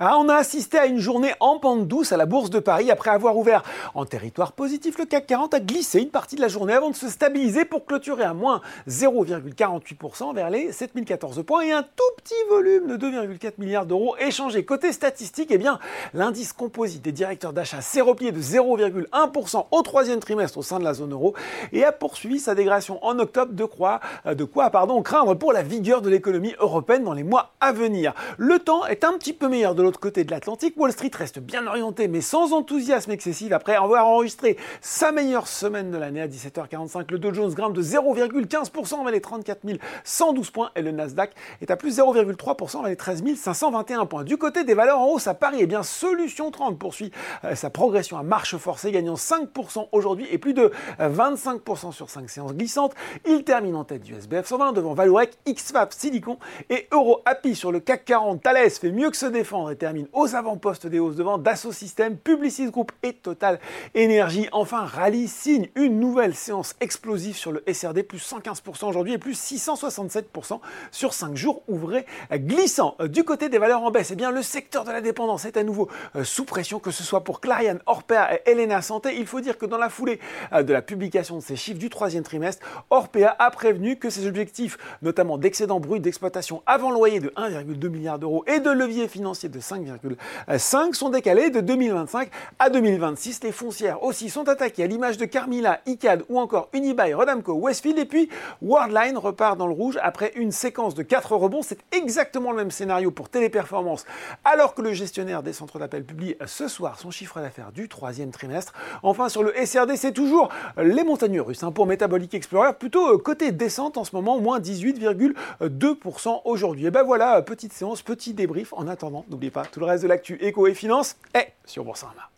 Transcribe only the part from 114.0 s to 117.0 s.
ce moment moins 18,2% aujourd'hui. Et